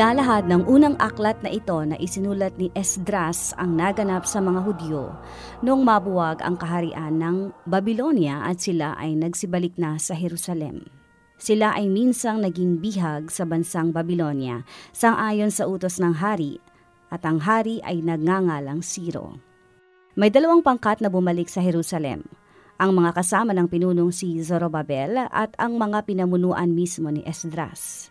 [0.00, 5.12] Ilalahad ng unang aklat na ito na isinulat ni Esdras ang naganap sa mga Hudyo
[5.60, 10.88] noong mabuwag ang kaharian ng Babylonia at sila ay nagsibalik na sa Jerusalem.
[11.36, 14.64] Sila ay minsang naging bihag sa bansang Babylonia
[14.96, 16.64] sang-ayon sa utos ng hari
[17.12, 19.36] at ang hari ay nagngangalang Siro.
[20.16, 22.24] May dalawang pangkat na bumalik sa Jerusalem.
[22.80, 28.08] Ang mga kasama ng pinunong si Zorobabel at ang mga pinamunuan mismo ni Esdras.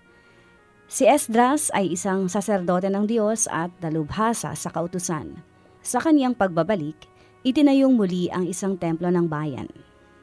[0.90, 5.38] Si Esdras ay isang saserdote ng Diyos at dalubhasa sa kautusan.
[5.86, 6.98] Sa kaniyang pagbabalik,
[7.46, 9.70] itinayong muli ang isang templo ng bayan.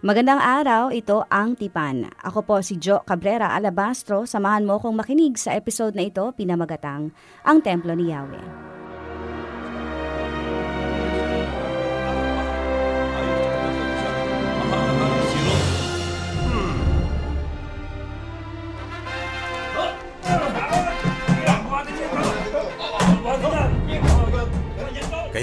[0.02, 2.10] Magandang araw, ito ang Tipan.
[2.18, 4.26] Ako po si Jo Cabrera Alabastro.
[4.26, 7.14] Samahan mo kong makinig sa episode na ito, pinamagatang
[7.46, 8.75] Ang Templo ni Yahweh.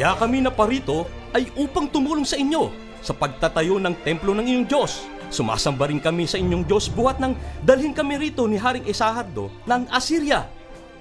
[0.04, 2.68] Kaya kami na parito ay upang tumulong sa inyo
[3.00, 5.08] sa pagtatayo ng templo ng inyong Diyos.
[5.32, 9.88] Sumasamba rin kami sa inyong Diyos buhat nang dalhin kami rito ni Haring Esahardo ng
[9.88, 10.44] Assyria.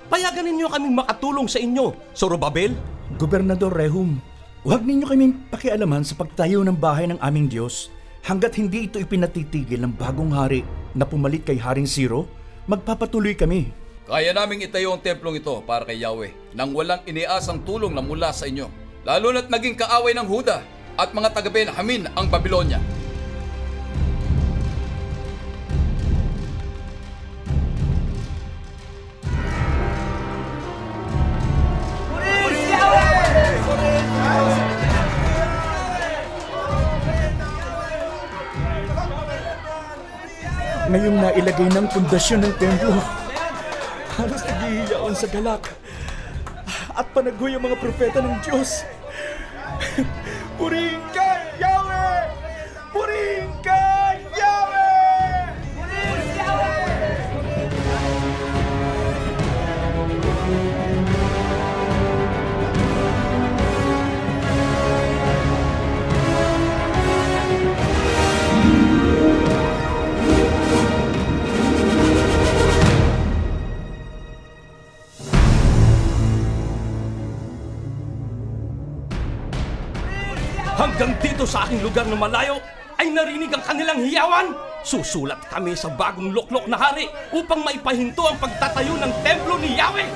[0.07, 2.79] Payagan ninyo kaming makatulong sa inyo, Sorobabel.
[3.19, 4.23] Gobernador Rehum,
[4.63, 7.91] huwag ninyo kaming pakialaman sa pagtayo ng bahay ng aming Diyos
[8.23, 10.63] hanggat hindi ito ipinatitigil ng bagong hari
[10.95, 12.31] na pumalit kay Haring Siro,
[12.71, 13.67] magpapatuloy kami.
[14.07, 18.31] Kaya naming itayo ang templong ito para kay Yahweh nang walang iniasang tulong na mula
[18.31, 18.82] sa inyo.
[19.03, 20.63] Lalo na't naging kaaway ng Huda
[20.95, 22.79] at mga taga Benjamin ang Babylonia.
[40.93, 42.95] Ngayong nailagay ng pundasyon ng templo,
[44.15, 45.82] halos nagihiyaon sa galak
[46.93, 48.85] at panagoy ang mga propeta ng Diyos.
[50.59, 51.22] Purihin ka,
[81.03, 82.63] Hanggang dito sa aking lugar na malayo
[82.95, 84.55] ay narinig ang kanilang hiyawan.
[84.87, 90.07] Susulat kami sa bagong loklok na hari upang maipahinto ang pagtatayo ng templo ni Yahweh.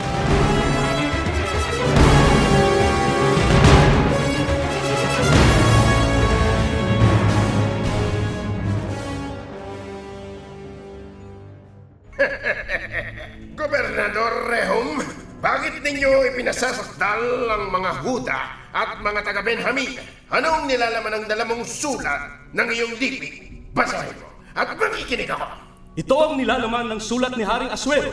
[13.58, 15.02] Gobernador Rehum,
[15.42, 20.16] bakit ninyo ipinasasakdal ang mga Huda at mga taga-Benjamin?
[20.26, 23.62] Anong nilalaman ng dalamong sulat ng iyong lipi?
[23.70, 24.26] Basahin mo
[24.56, 25.47] at makikinig ako.
[25.94, 28.10] Ito ang nilalaman ng sulat ni Haring Aswero.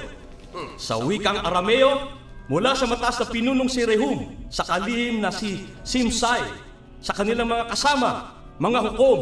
[0.77, 2.13] Sa wikang Arameo,
[2.51, 6.45] mula sa mataas na pinunong si Rehum, sa kalihim na si Simsai,
[7.01, 9.19] sa kanilang mga kasama, mga hukom,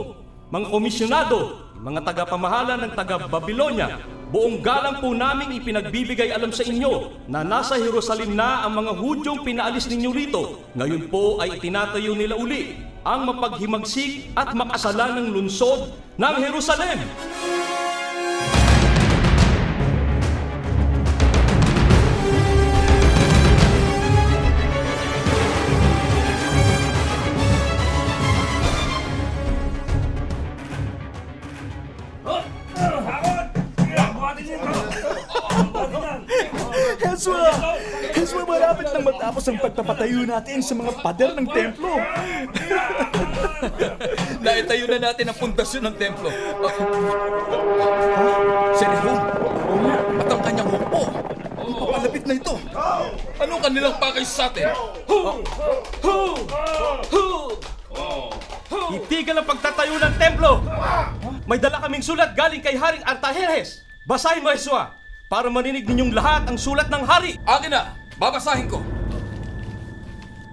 [0.52, 1.40] mga komisyonado,
[1.80, 8.32] mga tagapamahala ng taga-Babylonia, buong galang po namin ipinagbibigay alam sa inyo na nasa Jerusalem
[8.32, 10.64] na ang mga Hudyong pinaalis ninyo rito.
[10.80, 16.98] Ngayon po ay itinatayo nila uli ang mapaghimagsik at makasalanang lungsod ng Jerusalem.
[39.12, 41.92] Matapos ang pagpapatayo natin sa mga pader ng templo.
[44.44, 46.32] Naitayo na natin ang pundasyon ng templo.
[49.02, 49.20] Rehum,
[50.22, 51.04] at ang kanyang hukbo.
[51.62, 52.56] Papalapit na ito.
[53.42, 54.72] Ano kanilang pakay sa atin?
[58.92, 60.52] Itigil ang pagtatayo ng templo!
[61.48, 63.84] May dala kaming sulat galing kay Haring Artajerjes.
[64.04, 64.96] Basahin mo, Eswa,
[65.32, 67.40] para marinig ninyong lahat ang sulat ng hari.
[67.48, 68.84] Akin na, babasahin ko.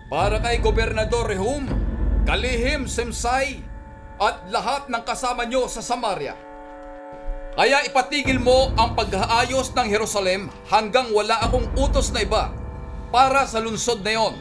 [0.08, 1.69] Para kay Gobernador Rehum,
[2.25, 3.60] Kalihim Semsay,
[4.16, 6.32] at lahat ng kasama nyo sa Samaria.
[7.52, 12.49] Kaya ipatigil mo ang pag-aayos ng Jerusalem hanggang wala akong utos na iba
[13.12, 14.34] para sa lungsod na yon.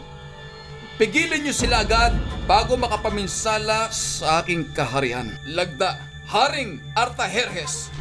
[0.96, 2.16] Pigilin niyo sila agad
[2.48, 5.36] bago makapaminsala sa aking kaharian.
[5.52, 6.00] Lagda,
[6.32, 7.92] Haring Artaherjes.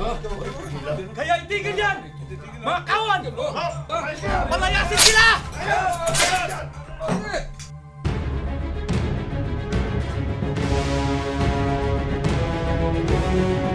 [1.19, 1.99] Kaya itigil yan!
[2.63, 3.21] Mga kawan!
[4.55, 5.27] Palayasin sila!
[5.59, 6.86] Heswa!
[6.99, 7.47] Thank
[13.61, 13.66] you.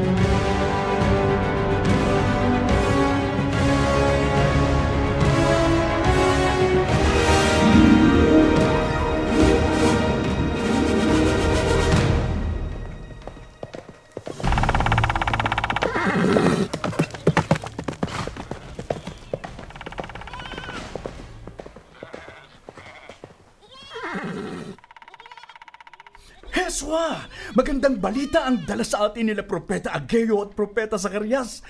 [27.82, 31.66] Magandang balita ang dala sa atin nila Propeta Ageo at Propeta Zacarias.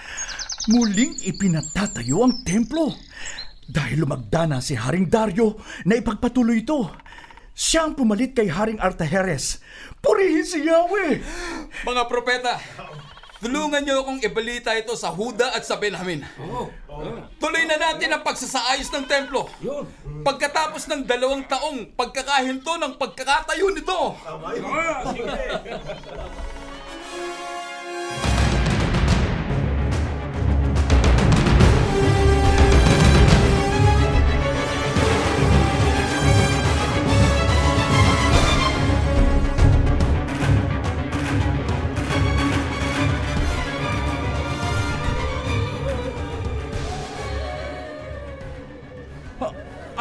[0.68, 2.92] Muling ipinatatayo ang templo.
[3.64, 5.56] Dahil lumagda na si Haring Dario
[5.88, 6.92] na ipagpatuloy ito.
[7.56, 9.64] Siya ang pumalit kay Haring Artajeres.
[10.04, 11.24] Purihin si Yahweh!
[11.88, 12.60] Mga propeta,
[13.42, 16.22] tulungan niyo akong ibalita ito sa Huda at sa Benjamin.
[17.42, 19.50] Tuloy na natin ang pagsasaayos ng templo.
[20.22, 24.14] Pagkatapos ng dalawang taong pagkakahinto ng pagkakatayo nito.
[24.14, 24.38] Ha-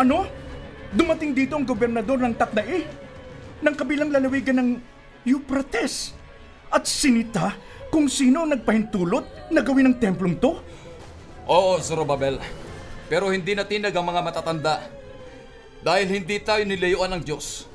[0.01, 0.25] ano?
[0.91, 2.83] Dumating dito ang gobernador ng Takdae
[3.61, 4.69] ng kabilang lalawigan ng
[5.29, 6.17] Euphrates
[6.73, 7.55] at sinita
[7.93, 10.59] kung sino ang nagpahintulot na gawin ang templong to?
[11.47, 12.41] Oo, Zorobabel.
[13.11, 14.87] Pero hindi natinag ang mga matatanda.
[15.83, 17.67] Dahil hindi tayo nilayuan ng Diyos.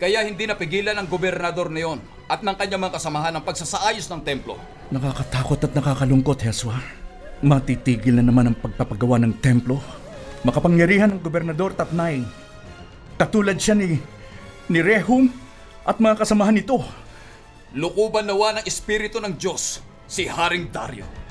[0.00, 4.20] Kaya hindi napigilan ang gobernador na yon at ng kanyang mga kasamahan ang pagsasaayos ng
[4.24, 4.56] templo.
[4.88, 6.80] Nakakatakot at nakakalungkot, Heswa.
[7.44, 9.78] Matitigil na naman ang pagpapagawa ng templo.
[10.44, 12.20] Makapangyarihan ng gobernador Tatnay.
[13.16, 13.96] Katulad siya ni,
[14.68, 15.32] ni Rehum
[15.88, 16.84] at mga kasamahan nito.
[17.72, 21.23] Lukuban nawa ng Espiritu ng Diyos si Haring Dario.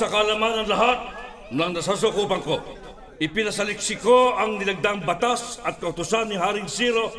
[0.00, 0.98] Sa kalaman ng lahat
[1.52, 2.56] ng nasasukupan ko,
[3.20, 7.12] ipinasaliksi ko ang nilagdang batas at kautusan ni Haring Zero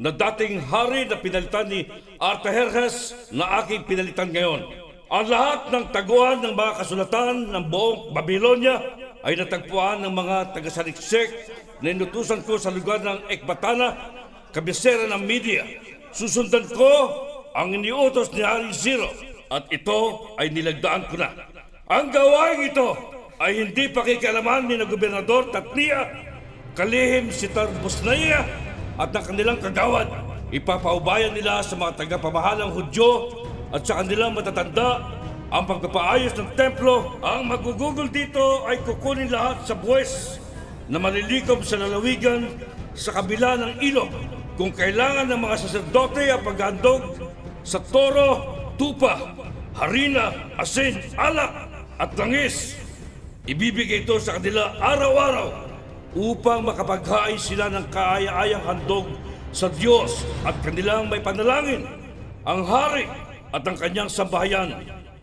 [0.00, 1.84] na dating hari na pinalitan ni
[2.16, 4.64] Artaherjes na aking pinalitan ngayon.
[5.12, 8.80] Ang lahat ng taguan ng mga kasulatan ng buong Babylonia
[9.20, 11.28] ay natagpuan ng mga tagasaliksik
[11.84, 13.92] na inutusan ko sa lugar ng Ekbatana,
[14.56, 15.68] kabisera ng media.
[16.16, 17.12] Susundan ko
[17.52, 19.12] ang iniutos ni Haring Zero
[19.52, 21.51] at ito ay nilagdaan ko na.
[21.90, 22.94] Ang gawain ito
[23.42, 26.14] ay hindi pakikialaman ni na Gobernador Tatnia,
[26.78, 28.46] kalihim si Tarbusnaya
[29.02, 30.06] at ng kanilang kagawad.
[30.54, 33.42] Ipapaubayan nila sa mga tagapamahalang Hudyo
[33.74, 35.10] at sa kanilang matatanda
[35.50, 37.18] ang pagpapaayos ng templo.
[37.18, 40.38] Ang magugugol dito ay kukunin lahat sa buwes
[40.86, 42.46] na malilikom sa lalawigan
[42.94, 44.12] sa kabila ng ilog
[44.54, 47.18] kung kailangan ng mga saserdote ang paghandog
[47.66, 48.30] sa toro,
[48.78, 49.34] tupa,
[49.74, 52.78] harina, asin, alak at langis.
[53.42, 55.48] Ibibigay ito sa kanila araw-araw
[56.14, 59.08] upang makapaghain sila ng kaaya-ayang handog
[59.50, 61.84] sa Diyos at kanilang may panalangin,
[62.46, 63.04] ang hari
[63.52, 64.80] at ang kanyang sambahayan.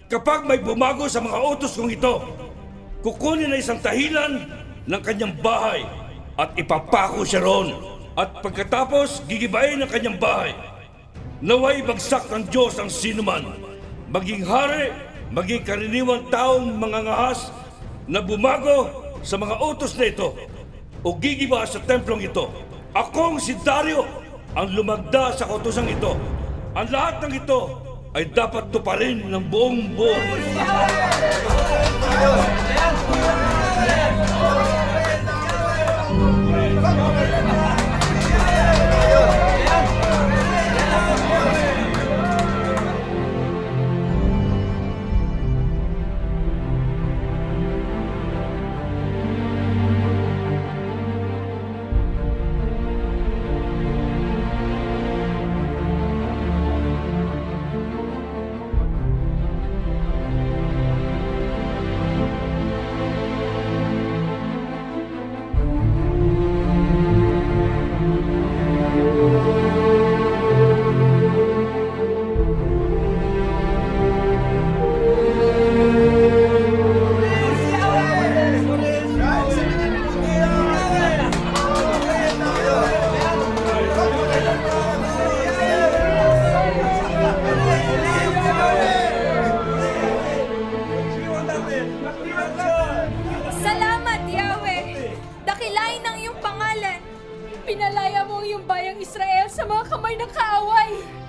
[0.09, 2.15] Kapag may bumago sa mga utos kong ito,
[3.05, 4.49] kukunin na isang tahilan
[4.89, 5.85] ng kanyang bahay
[6.37, 7.73] at ipapako siya roon.
[8.19, 10.51] At pagkatapos, gigibayin ang kanyang bahay.
[11.39, 13.47] Naway bagsak ng Diyos ang sinuman,
[14.11, 14.91] maging hari,
[15.29, 17.53] maging karaniwang taong mangangahas
[18.09, 18.89] na bumago
[19.21, 20.33] sa mga utos na ito
[21.05, 22.49] o gigiba sa templong ito.
[22.97, 24.05] Akong si Dario
[24.57, 26.17] ang lumagda sa kautosang ito.
[26.73, 27.59] Ang lahat ng ito
[28.17, 30.17] ay dapat tuparin ng buong buo.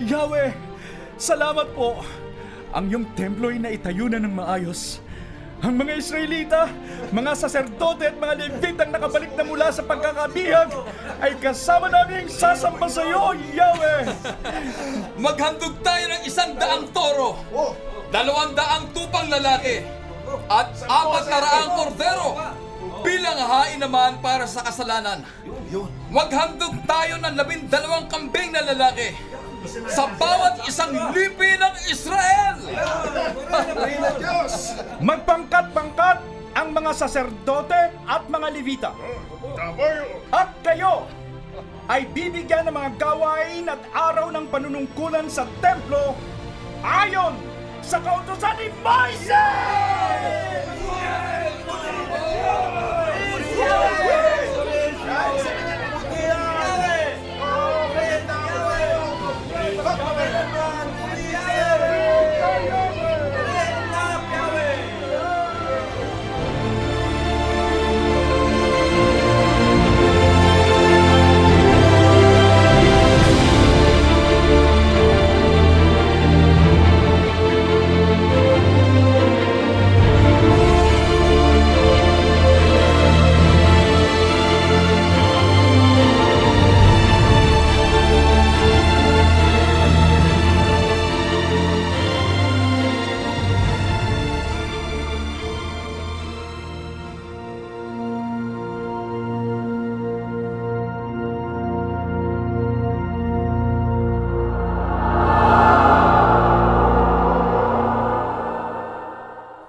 [0.00, 0.56] Yahweh,
[1.20, 2.00] salamat po.
[2.72, 5.04] Ang iyong templo ay naitayo na ng maayos.
[5.60, 6.72] Ang mga Israelita,
[7.12, 10.72] mga saserdote at mga Levitang nakabalik na mula sa pagkakabihag
[11.20, 14.08] ay kasama naming sasamba sa iyo, Yahweh!
[15.20, 17.36] Maghandog tayo ng isang daang toro,
[18.08, 19.84] dalawang daang tupang lalaki,
[20.48, 22.28] at apat na raang kordero
[23.04, 25.28] bilang hain naman para sa kasalanan.
[26.08, 29.12] Maghandog tayo ng labindalawang kambing na lalaki
[29.68, 32.56] sa bawat isang lipi ng Israel!
[35.00, 36.18] Magpangkat-pangkat
[36.56, 38.90] ang mga saserdote at mga Levita.
[40.32, 41.06] At kayo
[41.90, 46.14] ay bibigyan ng mga gawain at araw ng panunungkulan sa templo
[46.80, 47.34] ayon
[47.82, 50.20] sa kautosan ni Moises!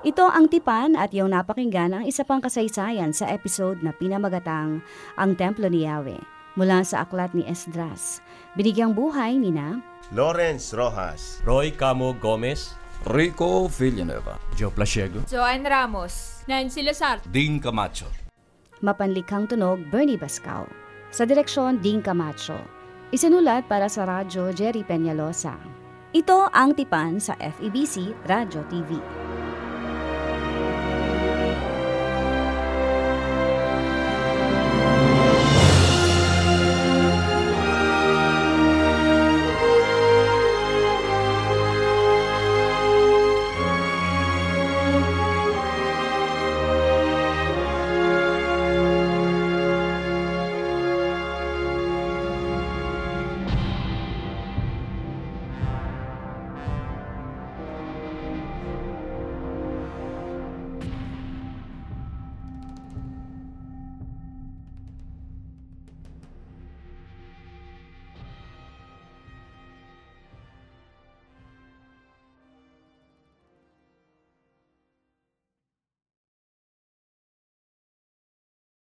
[0.01, 4.81] Ito ang tipan at yung napakinggan ang isa pang kasaysayan sa episode na pinamagatang
[5.13, 6.17] Ang Templo ni Yahweh
[6.57, 8.17] mula sa aklat ni Esdras.
[8.57, 9.77] Binigyang buhay ni na
[10.09, 11.45] Lawrence Rojas.
[11.45, 12.73] Roy Camo Gomez,
[13.13, 14.41] Rico Villanueva.
[14.57, 15.21] Joe Plasiego.
[15.29, 16.41] Joanne Ramos.
[16.49, 17.21] Nancy Lazar.
[17.29, 18.09] Ding Camacho.
[18.81, 20.65] Mapanlikhang Tunog Bernie Bascao.
[21.13, 22.57] Sa direksyon Ding Camacho.
[23.13, 25.53] Isinulat para sa radyo Jerry Peñalosa.
[26.09, 29.20] Ito ang tipan sa FEBC Radio TV.